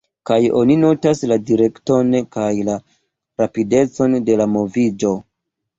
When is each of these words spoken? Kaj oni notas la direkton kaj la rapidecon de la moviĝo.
Kaj 0.27 0.35
oni 0.61 0.77
notas 0.83 1.21
la 1.33 1.37
direkton 1.51 2.11
kaj 2.37 2.49
la 2.71 2.81
rapidecon 3.45 4.21
de 4.31 4.41
la 4.43 4.53
moviĝo. 4.59 5.19